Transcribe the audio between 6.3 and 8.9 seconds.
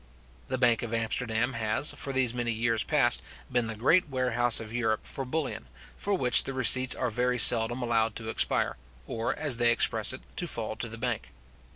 the receipts are very seldom allowed to expire,